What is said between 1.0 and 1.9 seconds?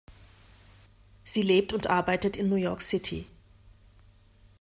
Sie lebt und